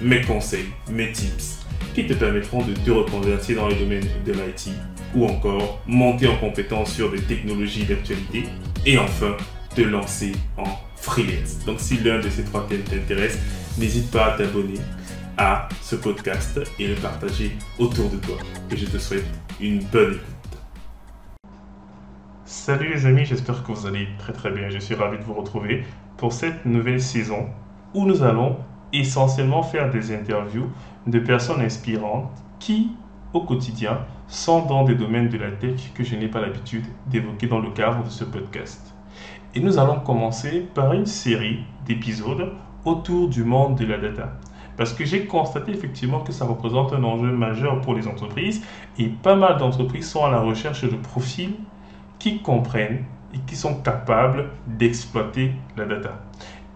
mes 0.00 0.22
conseils, 0.22 0.66
mes 0.90 1.12
tips 1.12 1.60
qui 1.94 2.06
te 2.06 2.14
permettront 2.14 2.62
de 2.62 2.72
te 2.72 2.90
reconvertir 2.90 3.56
dans 3.56 3.68
le 3.68 3.74
domaine 3.74 4.06
de 4.24 4.32
l'IT 4.32 4.70
ou 5.14 5.26
encore 5.26 5.82
monter 5.86 6.28
en 6.28 6.36
compétence 6.36 6.92
sur 6.92 7.10
des 7.10 7.20
technologies 7.20 7.84
d'actualité 7.84 8.44
et 8.86 8.98
enfin 8.98 9.36
te 9.74 9.82
lancer 9.82 10.32
en 10.56 10.64
freelance. 10.96 11.64
Donc 11.66 11.80
si 11.80 11.98
l'un 11.98 12.20
de 12.20 12.30
ces 12.30 12.44
trois 12.44 12.66
thèmes 12.66 12.82
t'intéresse, 12.82 13.38
n'hésite 13.78 14.10
pas 14.10 14.34
à 14.34 14.38
t'abonner 14.38 14.78
à 15.36 15.68
ce 15.82 15.96
podcast 15.96 16.60
et 16.78 16.86
le 16.86 16.94
partager 16.94 17.56
autour 17.78 18.10
de 18.10 18.16
toi. 18.16 18.36
Et 18.70 18.76
je 18.76 18.86
te 18.86 18.98
souhaite 18.98 19.26
une 19.60 19.82
bonne 19.84 20.12
écoute. 20.12 20.24
Salut 22.44 22.92
les 22.92 23.06
amis, 23.06 23.24
j'espère 23.24 23.62
que 23.62 23.72
vous 23.72 23.86
allez 23.86 24.08
très 24.18 24.32
très 24.32 24.50
bien. 24.50 24.68
Je 24.70 24.78
suis 24.78 24.94
ravi 24.94 25.18
de 25.18 25.24
vous 25.24 25.34
retrouver 25.34 25.84
pour 26.16 26.32
cette 26.32 26.64
nouvelle 26.64 27.00
saison 27.00 27.48
où 27.94 28.06
nous 28.06 28.22
allons 28.22 28.56
essentiellement 28.92 29.62
faire 29.62 29.90
des 29.90 30.14
interviews 30.14 30.70
de 31.06 31.18
personnes 31.18 31.60
inspirantes 31.60 32.30
qui, 32.58 32.90
au 33.32 33.42
quotidien, 33.42 33.98
sont 34.28 34.66
dans 34.66 34.84
des 34.84 34.94
domaines 34.94 35.28
de 35.28 35.38
la 35.38 35.50
tech 35.50 35.92
que 35.94 36.04
je 36.04 36.16
n'ai 36.16 36.28
pas 36.28 36.40
l'habitude 36.40 36.84
d'évoquer 37.06 37.46
dans 37.46 37.58
le 37.60 37.70
cadre 37.70 38.04
de 38.04 38.10
ce 38.10 38.24
podcast. 38.24 38.94
Et 39.54 39.60
nous 39.60 39.78
allons 39.78 40.00
commencer 40.00 40.68
par 40.74 40.92
une 40.92 41.06
série 41.06 41.64
d'épisodes 41.86 42.52
autour 42.84 43.28
du 43.28 43.44
monde 43.44 43.76
de 43.76 43.84
la 43.84 43.98
data. 43.98 44.32
Parce 44.76 44.92
que 44.92 45.04
j'ai 45.04 45.26
constaté 45.26 45.72
effectivement 45.72 46.20
que 46.20 46.32
ça 46.32 46.44
représente 46.44 46.92
un 46.92 47.02
enjeu 47.04 47.32
majeur 47.32 47.80
pour 47.80 47.94
les 47.94 48.06
entreprises 48.06 48.64
et 48.98 49.08
pas 49.08 49.34
mal 49.34 49.58
d'entreprises 49.58 50.08
sont 50.08 50.24
à 50.24 50.30
la 50.30 50.40
recherche 50.40 50.84
de 50.84 50.96
profils 50.96 51.54
qui 52.18 52.40
comprennent 52.40 53.04
et 53.34 53.38
qui 53.46 53.56
sont 53.56 53.74
capables 53.82 54.50
d'exploiter 54.66 55.52
la 55.76 55.84
data. 55.84 56.20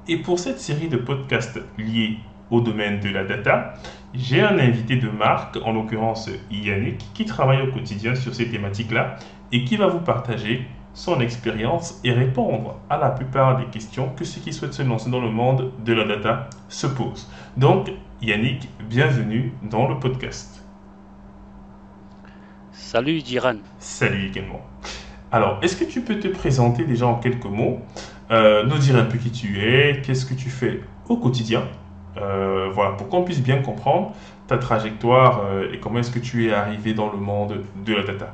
Et 0.06 0.19
pour 0.19 0.38
cette 0.38 0.60
série 0.60 0.88
de 0.88 0.98
podcasts 0.98 1.58
liés 1.78 2.19
au 2.50 2.60
domaine 2.60 3.00
de 3.00 3.08
la 3.08 3.24
data, 3.24 3.74
j'ai 4.12 4.42
un 4.42 4.58
invité 4.58 4.97
de 4.97 5.08
marque, 5.08 5.56
en 5.64 5.72
l'occurrence 5.72 6.28
Yannick, 6.50 7.02
qui 7.14 7.24
travaille 7.24 7.62
au 7.62 7.72
quotidien 7.72 8.14
sur 8.14 8.34
ces 8.34 8.50
thématiques-là 8.50 9.16
et 9.50 9.64
qui 9.64 9.77
va 9.77 9.86
vous 9.86 10.00
partager 10.00 10.66
son 10.92 11.20
expérience 11.20 12.00
et 12.05 12.12
répondre 12.12 12.78
à 12.91 12.98
la 12.98 13.10
plupart 13.10 13.56
des 13.56 13.64
questions 13.66 14.10
que 14.10 14.25
ceux 14.25 14.42
qui 14.42 14.52
souhaitent 14.52 14.75
se 14.75 14.82
lancer 14.82 15.10
dans 15.10 15.22
le 15.22 15.30
monde 15.30 15.72
de 15.84 15.92
la 15.94 16.05
data 16.05 16.50
se 16.69 16.86
posent. 16.86 17.30
Donc, 17.56 17.91
Yannick, 18.20 18.69
bienvenue 18.88 19.55
dans 19.62 19.88
le 19.88 19.98
podcast. 19.98 20.62
Salut 22.72 23.20
Jiran. 23.25 23.56
Salut 23.78 24.27
également. 24.27 24.60
Alors, 25.32 25.58
est-ce 25.62 25.77
que 25.77 25.84
tu 25.84 26.02
peux 26.02 26.20
te 26.20 26.28
présenter 26.28 26.84
déjà 26.84 27.08
en 27.08 27.16
quelques 27.16 27.47
mots, 27.47 27.80
euh, 28.30 28.64
nous 28.64 28.78
dire 28.78 28.97
un 28.97 29.05
peu 29.05 29.19
qui 29.19 29.30
tu 29.30 29.61
es, 29.61 30.00
qu'est-ce 30.03 30.25
que 30.25 30.34
tu 30.34 30.48
fais 30.48 30.80
au 31.08 31.17
quotidien 31.19 31.64
euh, 32.17 32.70
voilà, 32.72 32.92
pour 32.92 33.08
qu'on 33.08 33.22
puisse 33.22 33.42
bien 33.42 33.61
comprendre 33.61 34.14
ta 34.47 34.56
trajectoire 34.56 35.42
euh, 35.44 35.72
et 35.72 35.81
comment 35.81 35.98
est-ce 35.98 36.12
que 36.12 36.20
tu 36.20 36.47
es 36.47 36.55
arrivé 36.55 36.94
dans 36.94 37.11
le 37.11 37.19
monde 37.19 37.62
de 37.84 37.94
la 37.94 38.05
data. 38.05 38.33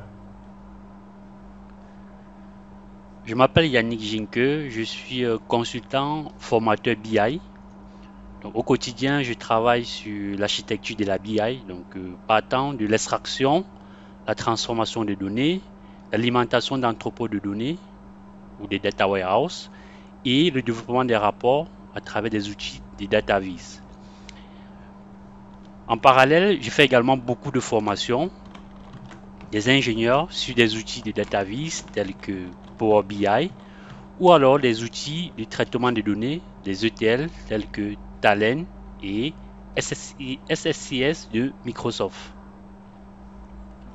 Je 3.25 3.35
m'appelle 3.35 3.67
Yannick 3.67 4.01
Jinke, 4.01 4.69
je 4.69 4.81
suis 4.81 5.23
consultant 5.47 6.31
formateur 6.39 6.95
BI. 6.95 7.39
Donc, 8.41 8.55
au 8.55 8.63
quotidien, 8.63 9.21
je 9.21 9.33
travaille 9.33 9.85
sur 9.85 10.37
l'architecture 10.39 10.95
de 10.95 11.05
la 11.05 11.17
BI, 11.17 11.63
donc 11.67 11.85
partant 12.27 12.73
de 12.73 12.85
l'extraction, 12.85 13.63
la 14.27 14.35
transformation 14.35 15.05
des 15.05 15.15
données, 15.15 15.61
l'alimentation 16.11 16.77
d'entrepôts 16.77 17.27
de 17.27 17.39
données 17.39 17.77
ou 18.59 18.67
des 18.67 18.79
data 18.79 19.07
warehouse 19.07 19.69
et 20.25 20.49
le 20.49 20.61
développement 20.61 21.05
des 21.05 21.15
rapports 21.15 21.67
à 21.95 22.01
travers 22.01 22.31
des 22.31 22.49
outils 22.49 22.81
des 22.97 23.07
data 23.07 23.39
vis. 23.39 23.81
En 25.87 25.97
parallèle, 25.97 26.61
je 26.61 26.69
fais 26.69 26.85
également 26.85 27.17
beaucoup 27.17 27.51
de 27.51 27.59
formations 27.59 28.31
des 29.51 29.69
ingénieurs 29.69 30.31
sur 30.31 30.55
des 30.55 30.75
outils 30.75 31.01
de 31.01 31.11
data 31.11 31.43
vis 31.43 31.85
tels 31.91 32.15
que 32.15 32.47
Power 32.77 33.03
BI 33.03 33.49
ou 34.19 34.31
alors 34.31 34.59
des 34.59 34.83
outils 34.83 35.31
de 35.37 35.43
traitement 35.43 35.91
de 35.91 36.01
données, 36.01 36.41
des 36.63 36.85
ETL 36.85 37.27
tels 37.47 37.65
que 37.67 37.95
Talent 38.21 38.63
et 39.03 39.33
SSCS 39.75 41.29
de 41.33 41.51
Microsoft. 41.65 42.33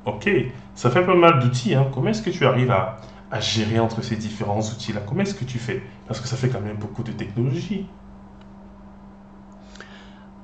Ok, 0.05 0.29
ça 0.75 0.89
fait 0.89 1.05
pas 1.05 1.15
mal 1.15 1.39
d'outils. 1.39 1.75
Hein. 1.75 1.87
Comment 1.93 2.09
est-ce 2.09 2.21
que 2.21 2.29
tu 2.29 2.45
arrives 2.45 2.71
à, 2.71 2.97
à 3.31 3.39
gérer 3.39 3.79
entre 3.79 4.01
ces 4.03 4.15
différents 4.15 4.61
outils-là 4.61 5.01
Comment 5.05 5.21
est-ce 5.21 5.35
que 5.35 5.45
tu 5.45 5.59
fais? 5.59 5.81
Parce 6.07 6.19
que 6.21 6.27
ça 6.27 6.37
fait 6.37 6.49
quand 6.49 6.61
même 6.61 6.77
beaucoup 6.77 7.03
de 7.03 7.11
technologie. 7.11 7.85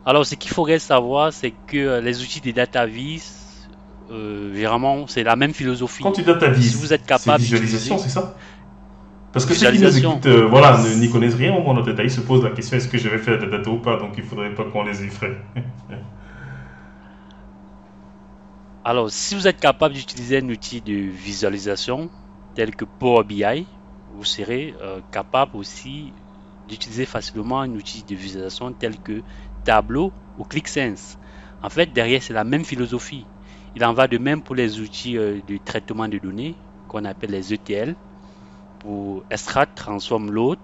Alors, 0.06 0.26
ce 0.26 0.36
qu'il 0.36 0.52
faudrait 0.52 0.80
savoir, 0.80 1.32
c'est 1.32 1.54
que 1.68 1.78
euh, 1.78 2.02
les 2.02 2.22
outils 2.22 2.42
de 2.42 2.52
DataVis, 2.52 3.24
euh, 4.12 4.52
vraiment, 4.54 5.08
c'est 5.08 5.24
la 5.24 5.38
même 5.38 5.54
philosophie. 5.54 6.04
Quand 6.04 6.12
tu 6.12 6.24
DataVis, 6.24 6.72
si 6.72 6.76
vous 6.76 6.92
êtes 6.92 7.06
capable 7.06 7.42
c'est 7.42 7.56
visualisation, 7.56 7.98
c'est 7.98 8.10
ça? 8.10 8.36
Parce 9.32 9.46
que 9.46 9.54
ceux 9.54 9.72
qui 9.72 9.80
nous 9.80 9.98
écoutent, 9.98 10.26
euh, 10.26 10.46
voilà, 10.46 10.78
n'y 10.98 11.10
connaissent 11.10 11.36
rien 11.36 11.56
au 11.56 11.62
monde 11.62 11.84
de 11.86 11.92
data, 11.92 12.04
ils 12.04 12.12
se 12.12 12.20
posent 12.22 12.44
la 12.44 12.52
question 12.52 12.78
est-ce 12.78 12.90
que 12.90 12.98
je 12.98 13.08
vais 13.08 13.18
faire 13.18 13.40
de 13.40 13.46
data 13.46 13.70
ou 13.70 13.78
pas? 13.78 13.98
Donc, 13.98 14.12
il 14.18 14.24
ne 14.24 14.30
faudrait 14.30 14.54
pas 14.54 14.66
qu'on 14.66 14.84
les 14.84 15.04
effraie. 15.04 15.38
Alors, 18.86 19.10
si 19.10 19.34
vous 19.34 19.48
êtes 19.48 19.62
capable 19.62 19.96
d'utiliser 19.96 20.40
un 20.40 20.50
outil 20.50 20.82
de 20.82 20.94
visualisation 20.94 22.10
tel 22.54 22.76
que 22.76 22.86
Power 22.86 23.24
BI, 23.24 23.66
vous 24.08 24.26
serez 24.26 24.76
euh, 24.82 25.02
capable 25.12 25.56
aussi 25.56 26.14
d'utiliser 26.68 27.06
facilement 27.06 27.62
un 27.62 27.72
outil 27.76 28.04
de 28.04 28.16
visualisation 28.16 28.74
tel 28.74 29.00
que 29.00 29.24
Tableau 29.64 30.14
ou 30.38 30.44
ClickSense. 30.44 31.18
En 31.62 31.70
fait, 31.70 31.88
derrière, 31.94 32.22
c'est 32.22 32.34
la 32.34 32.44
même 32.44 32.66
philosophie. 32.66 33.26
Il 33.76 33.84
en 33.86 33.94
va 33.94 34.08
de 34.08 34.18
même 34.18 34.42
pour 34.42 34.56
les 34.56 34.80
outils 34.80 35.18
euh, 35.18 35.42
de 35.48 35.58
traitement 35.58 36.08
de 36.08 36.18
données 36.20 36.56
qu'on 36.88 37.06
appelle 37.06 37.32
les 37.32 37.54
ETL 37.54 37.96
pour 38.80 39.24
extract, 39.30 39.76
transform, 39.76 40.32
load. 40.32 40.60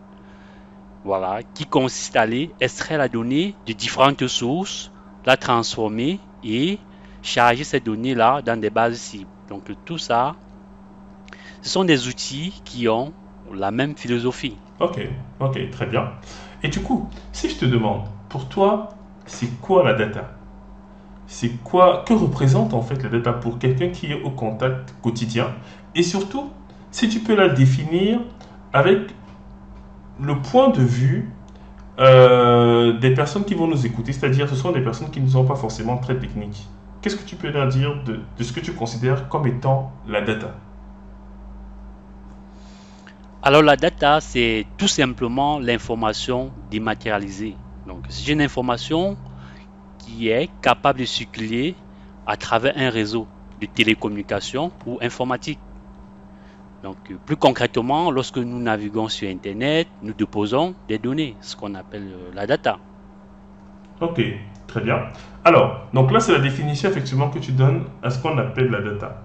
Voilà, 1.04 1.42
qui 1.56 1.66
consiste 1.66 2.16
à 2.18 2.22
aller 2.22 2.54
extraire 2.60 2.98
la 3.00 3.08
donnée 3.08 3.56
de 3.66 3.74
différentes 3.74 4.28
sources, 4.28 4.92
la 5.26 5.38
transformer 5.38 6.20
et 6.44 6.78
charger 7.22 7.64
ces 7.64 7.80
données-là 7.80 8.42
dans 8.42 8.60
des 8.60 8.70
bases 8.70 9.00
cibles. 9.00 9.30
Donc 9.48 9.72
tout 9.86 9.98
ça, 9.98 10.36
ce 11.62 11.70
sont 11.70 11.84
des 11.84 12.08
outils 12.08 12.62
qui 12.66 12.88
ont 12.88 13.14
la 13.54 13.72
même 13.72 13.96
philosophie. 13.96 14.58
Ok, 14.80 15.00
ok, 15.40 15.70
très 15.72 15.86
bien. 15.88 16.12
Et 16.64 16.70
du 16.70 16.82
coup, 16.82 17.10
si 17.32 17.50
je 17.50 17.56
te 17.56 17.66
demande, 17.66 18.04
pour 18.30 18.48
toi, 18.48 18.90
c'est 19.26 19.60
quoi 19.62 19.84
la 19.84 19.94
data? 19.94 20.32
C'est 21.28 21.62
quoi, 21.64 22.04
que 22.08 22.14
représente 22.14 22.74
en 22.74 22.82
fait 22.82 23.04
la 23.04 23.10
data 23.10 23.34
pour 23.34 23.60
quelqu'un 23.60 23.90
qui 23.90 24.08
est 24.12 24.22
au 24.24 24.32
contact 24.32 24.96
quotidien? 25.02 25.48
Et 25.96 26.04
surtout, 26.04 26.50
si 26.92 27.10
tu 27.10 27.20
peux 27.20 27.36
la 27.36 27.50
définir 27.50 28.20
avec 28.74 29.14
le 30.22 30.42
point 30.42 30.70
de 30.70 30.82
vue 30.82 31.30
euh, 32.00 32.98
des 33.00 33.14
personnes 33.14 33.46
qui 33.46 33.54
vont 33.54 33.68
nous 33.68 33.86
écouter, 33.86 34.14
c'est-à-dire 34.14 34.50
ce 34.50 34.56
sont 34.56 34.72
des 34.72 34.82
personnes 34.82 35.12
qui 35.12 35.22
ne 35.22 35.28
sont 35.28 35.46
pas 35.46 35.56
forcément 35.56 35.98
très 35.98 36.18
techniques. 36.18 36.68
Qu'est-ce 37.02 37.16
que 37.16 37.26
tu 37.26 37.36
peux 37.36 37.50
leur 37.50 37.68
dire 37.68 38.04
de, 38.04 38.20
de 38.38 38.44
ce 38.44 38.52
que 38.52 38.60
tu 38.60 38.74
considères 38.74 39.30
comme 39.30 39.48
étant 39.48 39.92
la 40.08 40.22
data? 40.22 40.56
Alors 43.50 43.64
la 43.64 43.76
data, 43.76 44.22
c'est 44.22 44.68
tout 44.78 44.88
simplement 44.88 45.58
l'information 45.58 46.52
dématérialisée. 46.70 47.56
Donc 47.88 48.06
c'est 48.08 48.32
une 48.32 48.44
information 48.44 49.18
qui 49.98 50.30
est 50.30 50.52
capable 50.62 51.00
de 51.00 51.06
circuler 51.06 51.74
à 52.28 52.38
travers 52.38 52.74
un 52.78 52.92
réseau 52.92 53.26
de 53.60 53.66
télécommunications 53.66 54.72
ou 54.86 55.00
informatique. 55.02 55.58
Donc 56.84 56.98
plus 57.26 57.38
concrètement, 57.38 58.12
lorsque 58.12 58.38
nous 58.38 58.60
naviguons 58.60 59.10
sur 59.10 59.28
Internet, 59.28 59.88
nous 60.04 60.14
déposons 60.14 60.76
des 60.88 61.00
données, 61.00 61.36
ce 61.42 61.56
qu'on 61.56 61.74
appelle 61.74 62.08
euh, 62.14 62.32
la 62.36 62.46
data. 62.46 62.78
Ok, 64.00 64.22
très 64.68 64.82
bien. 64.82 65.08
Alors, 65.44 65.88
donc 65.92 66.12
là 66.12 66.20
c'est 66.20 66.34
la 66.34 66.40
définition 66.40 66.88
effectivement 66.88 67.32
que 67.32 67.40
tu 67.40 67.54
donnes 67.54 67.86
à 68.04 68.12
ce 68.12 68.22
qu'on 68.22 68.38
appelle 68.38 68.70
la 68.70 68.82
data. 68.82 69.24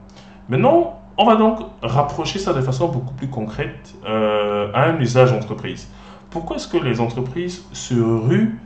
Maintenant, 0.49 1.04
on 1.17 1.25
va 1.25 1.37
donc 1.37 1.61
rapprocher 1.83 2.39
ça 2.39 2.53
de 2.53 2.61
façon 2.61 2.89
beaucoup 2.89 3.15
plus 3.15 3.29
concrète 3.29 3.95
euh, 4.07 4.71
à 4.75 4.87
un 4.87 4.99
usage 4.99 5.33
entreprise. 5.33 5.89
Pourquoi 6.31 6.57
est-ce 6.57 6.69
que 6.69 6.77
les 6.77 7.01
entreprises 7.01 7.65
se 7.73 7.95
ruent 7.95 8.59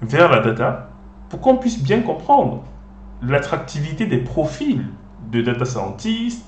vers 0.00 0.30
la 0.30 0.40
data 0.40 0.88
pour 1.28 1.40
qu'on 1.40 1.56
puisse 1.56 1.82
bien 1.82 2.00
comprendre 2.00 2.62
l'attractivité 3.22 4.06
des 4.06 4.18
profils 4.18 4.86
de 5.30 5.42
data 5.42 5.64
scientists, 5.64 6.46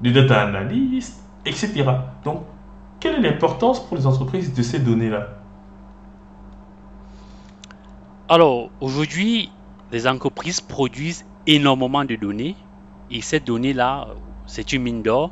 de 0.00 0.10
data 0.10 0.42
analystes, 0.42 1.22
etc. 1.44 1.84
Donc, 2.24 2.42
quelle 3.00 3.16
est 3.16 3.30
l'importance 3.30 3.86
pour 3.86 3.96
les 3.96 4.06
entreprises 4.06 4.54
de 4.54 4.62
ces 4.62 4.78
données-là? 4.78 5.28
Alors, 8.28 8.70
aujourd'hui, 8.80 9.50
les 9.92 10.08
entreprises 10.08 10.62
produisent 10.62 11.26
énormément 11.46 12.04
de 12.04 12.16
données 12.16 12.56
et 13.10 13.20
ces 13.20 13.40
données-là, 13.40 14.08
c'est 14.46 14.72
une 14.72 14.82
mine 14.82 15.02
d'or. 15.02 15.30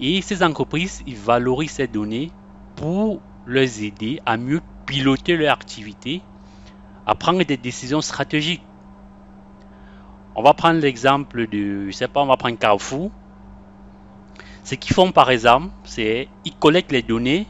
Et 0.00 0.22
ces 0.22 0.42
entreprises, 0.42 1.02
valorisent 1.06 1.72
ces 1.72 1.86
données 1.86 2.30
pour 2.76 3.20
les 3.46 3.84
aider 3.84 4.20
à 4.26 4.36
mieux 4.36 4.60
piloter 4.86 5.36
leur 5.36 5.52
activité, 5.52 6.22
à 7.06 7.14
prendre 7.14 7.42
des 7.42 7.56
décisions 7.56 8.00
stratégiques. 8.00 8.62
On 10.34 10.42
va 10.42 10.52
prendre 10.52 10.80
l'exemple 10.80 11.46
de, 11.46 11.86
je 11.86 11.92
sais 11.92 12.08
pas, 12.08 12.22
on 12.22 12.26
va 12.26 12.36
prendre 12.36 12.58
Carrefour. 12.58 13.10
Ce 14.64 14.74
qu'ils 14.74 14.94
font 14.94 15.12
par 15.12 15.30
exemple, 15.30 15.68
c'est 15.84 16.28
ils 16.44 16.54
collectent 16.54 16.92
les 16.92 17.02
données 17.02 17.46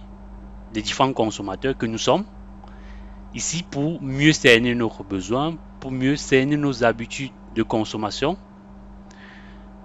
des 0.72 0.82
différents 0.82 1.12
consommateurs 1.12 1.76
que 1.76 1.86
nous 1.86 1.98
sommes 1.98 2.24
ici 3.34 3.62
pour 3.62 4.00
mieux 4.02 4.32
cerner 4.32 4.74
nos 4.74 4.90
besoins, 5.08 5.56
pour 5.80 5.90
mieux 5.90 6.16
cerner 6.16 6.56
nos 6.56 6.84
habitudes 6.84 7.32
de 7.54 7.62
consommation. 7.62 8.36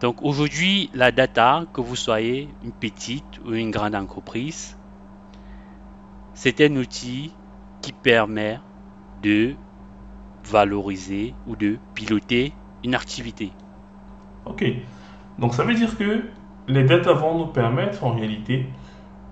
Donc 0.01 0.21
aujourd'hui, 0.21 0.89
la 0.93 1.11
data, 1.11 1.65
que 1.73 1.81
vous 1.81 1.95
soyez 1.95 2.49
une 2.63 2.71
petite 2.71 3.39
ou 3.45 3.53
une 3.53 3.69
grande 3.69 3.95
entreprise, 3.95 4.77
c'est 6.33 6.61
un 6.61 6.75
outil 6.77 7.33
qui 7.81 7.91
permet 7.91 8.59
de 9.21 9.55
valoriser 10.45 11.33
ou 11.47 11.55
de 11.57 11.77
piloter 11.95 12.53
une 12.83 12.95
activité. 12.95 13.51
Ok. 14.45 14.63
Donc 15.37 15.53
ça 15.53 15.63
veut 15.63 15.75
dire 15.75 15.97
que 15.97 16.23
les 16.69 16.83
data 16.83 17.11
vont 17.11 17.37
nous 17.37 17.47
permettre 17.47 18.03
en 18.05 18.13
réalité 18.13 18.67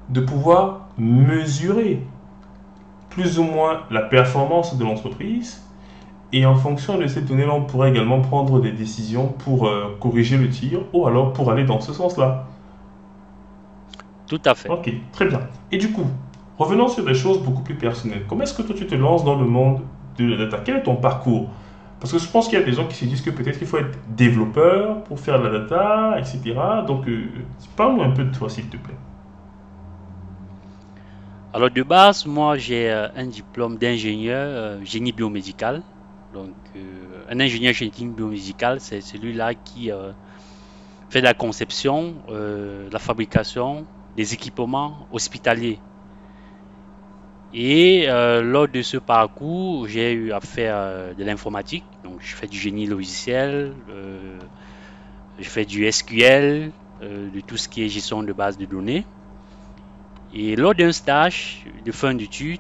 de 0.10 0.20
pouvoir 0.20 0.90
mesurer 0.98 2.02
plus 3.10 3.40
ou 3.40 3.44
moins 3.44 3.84
la 3.90 4.02
performance 4.02 4.78
de 4.78 4.84
l'entreprise 4.84 5.67
et 6.34 6.46
en 6.46 6.56
fonction 6.56 6.98
de 6.98 7.08
ces 7.08 7.22
données-là, 7.22 7.54
on 7.54 7.64
pourrait 7.64 7.90
également 7.90 8.22
prendre 8.22 8.60
des 8.60 8.72
décisions 8.72 9.28
pour 9.28 9.68
euh, 9.68 9.98
corriger 10.00 10.38
le 10.38 10.50
tir 10.50 10.82
ou 10.94 11.08
alors 11.08 11.34
pour 11.34 11.52
aller 11.52 11.64
dans 11.64 11.80
ce 11.80 11.94
sens-là. 11.94 12.48
Tout 14.28 14.42
à 14.44 14.56
fait. 14.56 14.70
Ok, 14.70 14.92
très 15.14 15.26
bien. 15.26 15.42
Et 15.72 15.78
du 15.78 15.92
coup, 15.92 16.06
revenons 16.58 16.90
sur 16.90 17.06
des 17.06 17.14
choses 17.14 17.42
beaucoup 17.42 17.64
plus 17.64 17.76
personnelles. 17.76 18.26
Comment 18.28 18.44
est-ce 18.44 18.54
que 18.54 18.62
toi 18.62 18.76
tu 18.78 18.86
te 18.86 18.96
lances 18.96 19.24
dans 19.24 19.40
le 19.40 19.46
monde 19.46 19.82
de 20.18 20.26
la 20.26 20.38
data? 20.38 20.62
Quel 20.64 20.78
est 20.78 20.84
ton 20.84 20.98
parcours? 20.98 21.50
Parce 22.00 22.12
que 22.12 22.20
je 22.20 22.28
pense 22.28 22.48
qu'il 22.48 22.60
y 22.60 22.62
a 22.62 22.66
des 22.66 22.74
gens 22.74 22.86
qui 22.88 22.96
se 22.96 23.06
disent 23.06 23.22
que 23.22 23.32
peut-être 23.32 23.60
il 23.62 23.68
faut 23.68 23.78
être 23.78 23.98
développeur 24.10 25.04
pour 25.06 25.20
faire 25.20 25.42
de 25.42 25.48
la 25.48 25.60
data, 25.60 26.20
etc. 26.20 26.56
Donc, 26.86 27.08
euh, 27.08 27.26
parle-nous 27.76 28.04
un 28.04 28.12
peu 28.12 28.26
de 28.26 28.36
toi, 28.36 28.50
s'il 28.50 28.68
te 28.68 28.78
plaît. 28.78 28.98
Alors 31.54 31.72
de 31.72 31.82
base, 31.82 32.26
moi 32.28 32.58
j'ai 32.58 32.92
euh, 32.92 33.08
un 33.16 33.26
diplôme 33.26 33.78
d'ingénieur 33.78 34.46
euh, 34.48 34.80
génie 34.84 35.12
biomédical. 35.12 35.82
Donc 36.34 36.54
un 37.30 37.40
ingénieur 37.40 37.74
génie 37.74 38.08
biomédical, 38.08 38.80
c'est 38.80 39.02
celui-là 39.02 39.54
qui 39.54 39.90
fait 41.10 41.22
la 41.22 41.34
conception, 41.34 42.16
la 42.30 43.00
fabrication 43.00 43.86
des 44.18 44.34
équipements 44.34 45.08
hospitaliers. 45.12 45.80
Et 47.54 48.06
euh, 48.08 48.42
lors 48.42 48.68
de 48.68 48.82
ce 48.82 48.98
parcours, 48.98 49.88
j'ai 49.88 50.12
eu 50.12 50.32
à 50.34 50.42
faire 50.42 50.76
euh, 50.76 51.14
de 51.14 51.24
l'informatique. 51.24 51.86
Donc, 52.04 52.18
je 52.20 52.36
fais 52.36 52.48
du 52.48 52.58
génie 52.58 52.86
logiciel, 52.86 53.74
euh, 53.90 54.38
je 55.40 55.48
fais 55.48 55.66
du 55.66 55.90
SQL, 55.90 56.72
de 57.02 57.40
tout 57.42 57.58
ce 57.58 57.70
qui 57.70 57.84
est 57.84 57.90
gestion 57.90 58.24
de 58.24 58.34
base 58.34 58.58
de 58.58 58.66
données. 58.66 59.06
Et 60.34 60.56
lors 60.56 60.74
d'un 60.74 60.92
stage 60.92 61.64
de 61.86 61.92
fin 61.92 62.16
d'études 62.16 62.60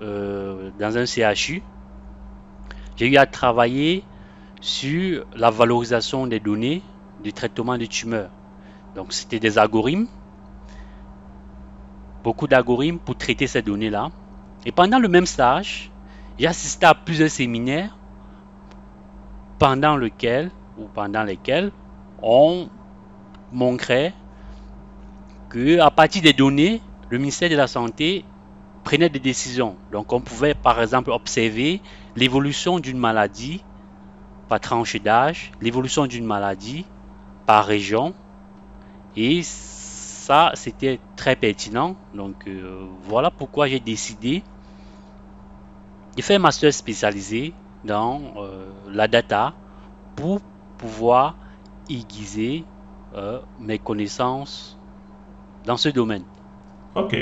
dans 0.00 0.96
un 0.96 1.06
CHU, 1.06 1.60
j'ai 2.96 3.08
eu 3.08 3.16
à 3.16 3.26
travailler 3.26 4.04
sur 4.60 5.24
la 5.36 5.50
valorisation 5.50 6.26
des 6.26 6.40
données 6.40 6.82
du 7.22 7.32
traitement 7.32 7.76
des 7.76 7.88
tumeurs. 7.88 8.30
Donc, 8.94 9.12
c'était 9.12 9.40
des 9.40 9.58
algorithmes 9.58 10.06
beaucoup 12.24 12.48
d'algorithmes 12.48 12.98
pour 12.98 13.16
traiter 13.16 13.46
ces 13.46 13.60
données-là. 13.60 14.10
Et 14.64 14.72
pendant 14.72 14.98
le 14.98 15.08
même 15.08 15.26
stage, 15.26 15.90
j'ai 16.38 16.46
assisté 16.46 16.86
à 16.86 16.94
plusieurs 16.94 17.30
séminaires 17.30 17.96
pendant 19.58 20.00
ou 20.00 20.88
pendant 20.92 21.22
lesquels 21.22 21.70
on 22.22 22.68
montrait 23.52 24.14
que 25.50 25.78
à 25.78 25.90
partir 25.90 26.22
des 26.22 26.32
données, 26.32 26.80
le 27.10 27.18
ministère 27.18 27.50
de 27.50 27.56
la 27.56 27.66
Santé 27.66 28.24
prenait 28.84 29.08
des 29.08 29.18
décisions. 29.18 29.76
Donc 29.90 30.12
on 30.12 30.20
pouvait 30.20 30.54
par 30.54 30.80
exemple 30.80 31.10
observer 31.10 31.80
l'évolution 32.14 32.78
d'une 32.78 32.98
maladie 32.98 33.64
par 34.48 34.60
tranche 34.60 34.96
d'âge, 34.96 35.50
l'évolution 35.60 36.06
d'une 36.06 36.24
maladie 36.24 36.84
par 37.46 37.66
région 37.66 38.14
et 39.16 39.42
ça, 39.44 40.52
c'était 40.54 40.98
très 41.16 41.36
pertinent. 41.36 41.96
Donc, 42.12 42.46
euh, 42.46 42.88
voilà 43.02 43.30
pourquoi 43.30 43.68
j'ai 43.68 43.80
décidé 43.80 44.42
de 46.16 46.22
faire 46.22 46.36
un 46.36 46.42
master 46.42 46.72
spécialisé 46.72 47.54
dans 47.84 48.22
euh, 48.36 48.72
la 48.88 49.06
data 49.08 49.54
pour 50.16 50.40
pouvoir 50.78 51.36
aiguiser 51.88 52.64
euh, 53.14 53.40
mes 53.58 53.78
connaissances 53.78 54.78
dans 55.64 55.76
ce 55.76 55.90
domaine. 55.90 56.24
Ok, 56.94 57.16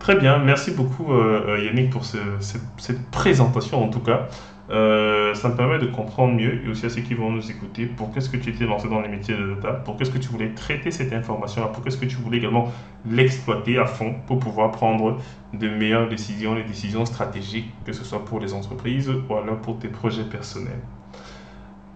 très 0.00 0.16
bien. 0.16 0.38
Merci 0.38 0.72
beaucoup 0.72 1.14
Yannick 1.14 1.90
pour 1.90 2.04
cette, 2.04 3.10
présentation 3.12 3.84
en 3.84 3.88
tout 3.88 4.00
cas. 4.00 4.28
Euh, 4.70 5.34
ça 5.34 5.48
me 5.48 5.56
permet 5.56 5.80
de 5.80 5.86
comprendre 5.86 6.32
mieux 6.34 6.64
et 6.64 6.68
aussi 6.68 6.86
à 6.86 6.90
ceux 6.90 7.00
qui 7.00 7.14
vont 7.14 7.32
nous 7.32 7.50
écouter 7.50 7.86
pour 7.86 8.12
qu'est-ce 8.12 8.28
que 8.28 8.36
tu 8.36 8.50
étais 8.50 8.66
lancé 8.66 8.88
dans 8.88 9.00
les 9.00 9.08
métiers 9.08 9.34
de 9.34 9.54
data, 9.54 9.72
pour 9.72 9.96
qu'est-ce 9.96 10.12
que 10.12 10.18
tu 10.18 10.28
voulais 10.28 10.50
traiter 10.50 10.92
cette 10.92 11.12
information, 11.12 11.66
pour 11.72 11.82
qu'est-ce 11.82 11.96
que 11.96 12.06
tu 12.06 12.16
voulais 12.16 12.38
également 12.38 12.70
l'exploiter 13.04 13.78
à 13.78 13.86
fond 13.86 14.14
pour 14.28 14.38
pouvoir 14.38 14.70
prendre 14.70 15.18
de 15.52 15.68
meilleures 15.68 16.08
décisions, 16.08 16.54
les 16.54 16.62
décisions 16.62 17.04
stratégiques, 17.04 17.72
que 17.84 17.92
ce 17.92 18.04
soit 18.04 18.24
pour 18.24 18.38
les 18.38 18.54
entreprises 18.54 19.10
ou 19.28 19.34
alors 19.34 19.58
pour 19.58 19.80
tes 19.80 19.88
projets 19.88 20.24
personnels. 20.24 20.80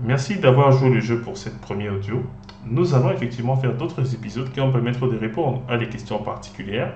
Merci 0.01 0.41
d'avoir 0.41 0.73
joué 0.73 0.91
le 0.91 1.01
jeu 1.01 1.21
pour 1.21 1.37
cette 1.37 1.61
première 1.61 1.95
audio. 1.95 2.25
Nous 2.67 2.93
allons 2.95 3.13
effectivement 3.13 3.57
faire 3.57 3.75
d'autres 3.75 4.15
épisodes 4.15 4.51
qui 4.51 4.59
vont 4.59 4.73
permettre 4.73 5.07
de 5.07 5.17
répondre 5.17 5.63
à 5.69 5.77
des 5.77 5.89
questions 5.89 6.19
particulières. 6.19 6.95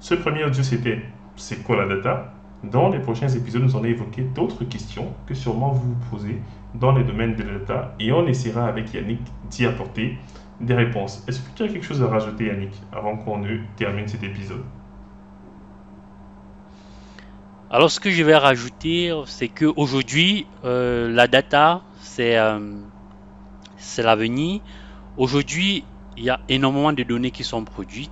Ce 0.00 0.14
premier 0.14 0.44
audio, 0.44 0.62
c'était 0.62 1.02
c'est 1.34 1.64
quoi 1.64 1.76
la 1.76 1.96
data? 1.96 2.32
Dans 2.62 2.88
les 2.88 3.00
prochains 3.00 3.28
épisodes, 3.28 3.62
nous 3.62 3.76
allons 3.76 3.84
évoquer 3.84 4.22
d'autres 4.22 4.64
questions 4.64 5.12
que 5.26 5.34
sûrement 5.34 5.72
vous 5.72 5.92
vous 5.92 6.10
posez 6.10 6.40
dans 6.74 6.92
les 6.92 7.02
domaines 7.02 7.34
de 7.34 7.42
l'État 7.42 7.94
et 7.98 8.12
on 8.12 8.26
essaiera 8.26 8.66
avec 8.66 8.94
Yannick 8.94 9.20
d'y 9.50 9.66
apporter 9.66 10.16
des 10.60 10.74
réponses. 10.74 11.24
Est-ce 11.26 11.40
que 11.40 11.56
tu 11.56 11.62
as 11.64 11.68
quelque 11.68 11.84
chose 11.84 12.02
à 12.02 12.06
rajouter 12.06 12.46
Yannick 12.46 12.72
avant 12.92 13.16
qu'on 13.16 13.38
ne 13.38 13.58
termine 13.76 14.06
cet 14.06 14.22
épisode? 14.22 14.62
Alors 17.70 17.90
ce 17.90 17.98
que 18.00 18.10
je 18.10 18.22
vais 18.22 18.36
rajouter, 18.36 19.12
c'est 19.26 19.48
qu'aujourd'hui, 19.48 20.46
euh, 20.64 21.10
la 21.10 21.26
data, 21.26 21.82
c'est 22.00 22.38
euh, 22.38 22.60
l'avenir. 23.98 24.60
Aujourd'hui, 25.16 25.84
il 26.16 26.24
y 26.24 26.30
a 26.30 26.40
énormément 26.48 26.92
de 26.92 27.02
données 27.02 27.30
qui 27.30 27.44
sont 27.44 27.64
produites 27.64 28.10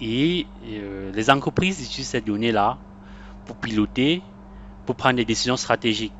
et 0.00 0.46
euh, 0.66 1.12
les 1.12 1.30
entreprises 1.30 1.80
utilisent 1.82 2.08
ces 2.08 2.20
données-là 2.20 2.78
pour 3.46 3.56
piloter, 3.56 4.22
pour 4.84 4.96
prendre 4.96 5.16
des 5.16 5.24
décisions 5.24 5.56
stratégiques. 5.56 6.12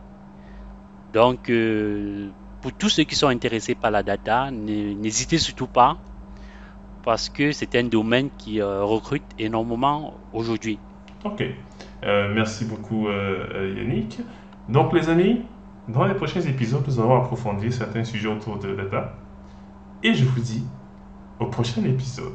Donc, 1.12 1.50
euh, 1.50 2.28
pour 2.60 2.72
tous 2.72 2.88
ceux 2.88 3.04
qui 3.04 3.14
sont 3.14 3.28
intéressés 3.28 3.74
par 3.74 3.90
la 3.90 4.02
data, 4.02 4.50
n'hésitez 4.50 5.38
surtout 5.38 5.66
pas 5.66 5.98
parce 7.04 7.28
que 7.28 7.52
c'est 7.52 7.76
un 7.76 7.84
domaine 7.84 8.30
qui 8.36 8.60
euh, 8.60 8.82
recrute 8.82 9.22
énormément 9.38 10.14
aujourd'hui. 10.32 10.78
Ok, 11.24 11.42
merci 12.02 12.64
beaucoup 12.64 13.08
Yannick. 13.08 14.18
Donc 14.68 14.92
les 14.92 15.08
amis, 15.08 15.42
dans 15.88 16.04
les 16.04 16.14
prochains 16.14 16.40
épisodes, 16.40 16.84
nous 16.86 17.00
allons 17.00 17.16
approfondir 17.16 17.72
certains 17.72 18.04
sujets 18.04 18.28
autour 18.28 18.58
de 18.58 18.68
la 18.68 18.84
data. 18.84 19.14
Et 20.02 20.14
je 20.14 20.24
vous 20.24 20.40
dis 20.40 20.64
au 21.40 21.46
prochain 21.46 21.82
épisode. 21.84 22.34